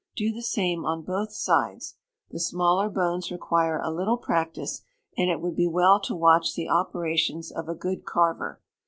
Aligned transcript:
Do 0.15 0.33
the 0.33 0.41
same 0.41 0.83
on 0.83 1.03
both 1.03 1.31
sides, 1.31 1.93
The 2.31 2.39
smaller 2.39 2.89
bones 2.89 3.29
require 3.29 3.77
a 3.79 3.93
little 3.93 4.17
practice, 4.17 4.81
and 5.15 5.29
it 5.29 5.39
would 5.41 5.55
be 5.55 5.67
well 5.67 5.99
to 5.99 6.15
watch 6.15 6.55
the 6.55 6.69
operations 6.69 7.51
of 7.51 7.69
a 7.69 7.75
good 7.75 8.03
carver. 8.03 8.59